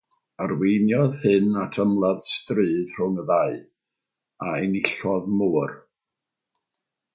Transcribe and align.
Arweiniodd 0.43 1.17
hyn 1.25 1.51
at 1.63 1.77
ymladd 1.83 2.23
stryd 2.29 2.95
rhwng 2.95 3.21
y 3.25 3.27
ddau, 3.29 3.61
a 4.49 4.57
enillodd 4.65 5.31
Moore. 5.43 5.79